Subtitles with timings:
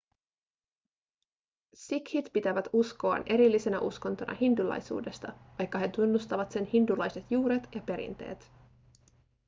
[1.73, 8.51] sikhit pitävät uskoaan erillisenä uskontona hindulaisuudesta vaikka he tunnustavat sen hindulaiset juuret ja perinteet